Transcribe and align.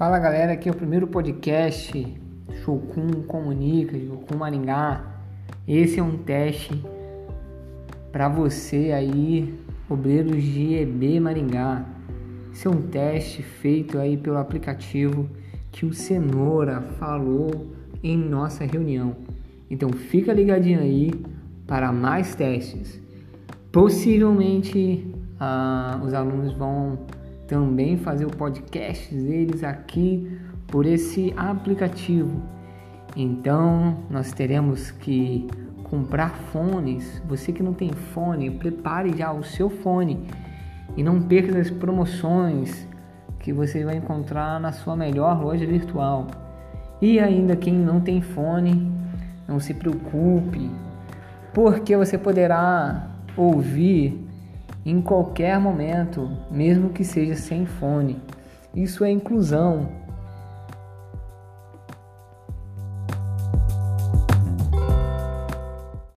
Fala 0.00 0.18
galera, 0.18 0.54
aqui 0.54 0.66
é 0.66 0.72
o 0.72 0.74
primeiro 0.74 1.06
podcast 1.06 1.92
Shokun 2.64 3.22
Comunica, 3.26 3.98
Shokun 3.98 4.38
Maringá. 4.38 5.04
Esse 5.68 6.00
é 6.00 6.02
um 6.02 6.16
teste 6.16 6.82
para 8.10 8.26
você 8.26 8.92
aí, 8.92 9.54
obreiros 9.90 10.42
de 10.42 10.72
EB 10.72 11.20
Maringá. 11.20 11.84
Esse 12.50 12.66
é 12.66 12.70
um 12.70 12.80
teste 12.80 13.42
feito 13.42 13.98
aí 13.98 14.16
pelo 14.16 14.38
aplicativo 14.38 15.28
que 15.70 15.84
o 15.84 15.92
Cenoura 15.92 16.80
falou 16.98 17.70
em 18.02 18.16
nossa 18.16 18.64
reunião. 18.64 19.14
Então 19.70 19.90
fica 19.90 20.32
ligadinho 20.32 20.80
aí 20.80 21.12
para 21.66 21.92
mais 21.92 22.34
testes. 22.34 22.98
Possivelmente 23.70 25.14
ah, 25.38 26.00
os 26.02 26.14
alunos 26.14 26.54
vão 26.54 27.00
também 27.50 27.96
fazer 27.96 28.26
o 28.26 28.30
podcast 28.30 29.12
deles 29.12 29.64
aqui 29.64 30.38
por 30.68 30.86
esse 30.86 31.34
aplicativo. 31.36 32.40
Então, 33.16 34.04
nós 34.08 34.32
teremos 34.32 34.92
que 34.92 35.48
comprar 35.82 36.30
fones. 36.52 37.20
Você 37.28 37.52
que 37.52 37.60
não 37.60 37.74
tem 37.74 37.90
fone, 37.90 38.52
prepare 38.52 39.16
já 39.16 39.32
o 39.32 39.42
seu 39.42 39.68
fone 39.68 40.28
e 40.96 41.02
não 41.02 41.20
perca 41.20 41.58
as 41.58 41.68
promoções 41.68 42.86
que 43.40 43.52
você 43.52 43.84
vai 43.84 43.96
encontrar 43.96 44.60
na 44.60 44.70
sua 44.70 44.94
melhor 44.94 45.42
loja 45.42 45.66
virtual. 45.66 46.28
E 47.02 47.18
ainda 47.18 47.56
quem 47.56 47.74
não 47.74 48.00
tem 48.00 48.20
fone, 48.20 48.92
não 49.48 49.58
se 49.58 49.74
preocupe, 49.74 50.70
porque 51.52 51.96
você 51.96 52.16
poderá 52.16 53.10
ouvir 53.36 54.29
em 54.84 55.00
qualquer 55.00 55.58
momento, 55.58 56.30
mesmo 56.50 56.90
que 56.90 57.04
seja 57.04 57.34
sem 57.34 57.66
fone. 57.66 58.20
Isso 58.74 59.04
é 59.04 59.10
inclusão. 59.10 59.88